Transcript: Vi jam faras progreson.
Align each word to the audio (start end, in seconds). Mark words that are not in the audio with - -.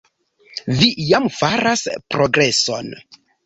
Vi 0.79 0.89
jam 1.11 1.29
faras 1.41 1.85
progreson. 2.17 2.93